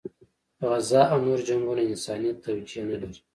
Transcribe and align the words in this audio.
غزه 0.69 1.01
او 1.11 1.17
نور 1.25 1.39
جنګونه 1.47 1.81
انساني 1.91 2.29
توجیه 2.45 2.83
نه 2.89 2.95
لري. 3.01 3.19